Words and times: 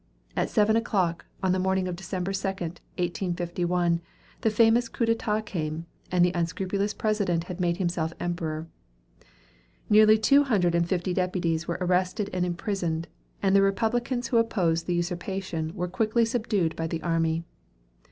At 0.35 0.49
seven 0.49 0.75
o'clock, 0.75 1.25
on 1.43 1.51
the 1.51 1.59
morning 1.59 1.87
of 1.87 1.95
December 1.95 2.33
2, 2.33 2.47
1851, 2.47 4.01
the 4.41 4.49
famous 4.49 4.89
Coup 4.89 5.05
d'état 5.05 5.45
came, 5.45 5.85
and 6.11 6.25
the 6.25 6.31
unscrupulous 6.33 6.91
President 6.91 7.43
had 7.43 7.59
made 7.59 7.77
himself 7.77 8.11
Emperor. 8.19 8.67
Nearly 9.91 10.17
two 10.17 10.45
hundred 10.45 10.73
and 10.73 10.89
fifty 10.89 11.13
deputies 11.13 11.67
were 11.67 11.77
arrested 11.79 12.31
and 12.33 12.43
imprisoned, 12.47 13.09
and 13.43 13.55
the 13.55 13.61
Republicans 13.61 14.29
who 14.29 14.37
opposed 14.37 14.87
the 14.87 14.95
usurpation 14.95 15.71
were 15.75 15.87
quickly 15.87 16.25
subdued 16.25 16.75
by 16.75 16.87
the 16.87 17.03
army. 17.03 17.43